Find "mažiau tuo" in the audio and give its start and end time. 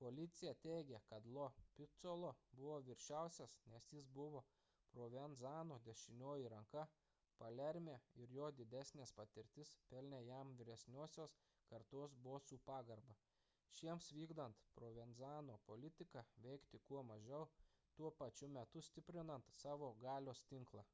17.14-18.12